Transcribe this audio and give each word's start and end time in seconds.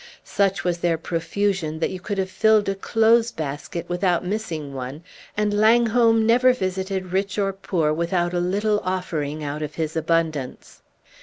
Such 0.25 0.63
was 0.63 0.79
their 0.79 0.97
profusion 0.97 1.77
that 1.77 1.91
you 1.91 1.99
could 1.99 2.17
have 2.17 2.31
filled 2.31 2.67
a 2.67 2.73
clothes 2.73 3.31
basket 3.31 3.87
without 3.87 4.25
missing 4.25 4.73
one, 4.73 5.03
and 5.37 5.53
Langholm 5.53 6.25
never 6.25 6.53
visited 6.53 7.13
rich 7.13 7.37
or 7.37 7.53
poor 7.53 7.93
without 7.93 8.33
a 8.33 8.39
little 8.39 8.79
offering 8.83 9.43
out 9.43 9.61
of 9.61 9.75
his 9.75 9.95
abundance. 9.95 10.81